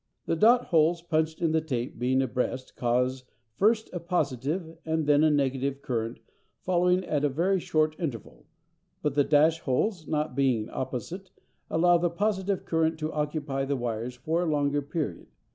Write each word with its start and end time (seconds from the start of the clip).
The 0.25 0.35
"dot" 0.35 0.65
holes 0.69 1.03
punched 1.03 1.43
in 1.43 1.51
the 1.51 1.61
tape 1.61 1.99
being 1.99 2.23
abreast 2.23 2.75
cause 2.75 3.23
first 3.53 3.87
a 3.93 3.99
positive 3.99 4.75
and 4.83 5.05
then 5.05 5.23
a 5.23 5.29
negative 5.29 5.83
current 5.83 6.17
following 6.59 7.05
at 7.05 7.23
a 7.23 7.29
very 7.29 7.59
short 7.59 7.95
interval; 7.99 8.47
but 9.03 9.13
the 9.13 9.23
"dash" 9.23 9.59
holes 9.59 10.07
not 10.07 10.33
being 10.35 10.69
opposite 10.71 11.29
allow 11.69 11.99
the 11.99 12.09
positive 12.09 12.65
current 12.65 12.97
to 12.97 13.13
occupy 13.13 13.63
the 13.63 13.77
wires 13.77 14.15
for 14.15 14.41
a 14.41 14.47
longer 14.49 14.81
period. 14.81 15.27